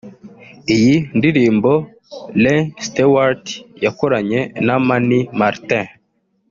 [0.75, 1.71] Iyi ndirimbo
[2.39, 3.45] Iain Stewart
[3.85, 5.85] yakoranye na Mani Martin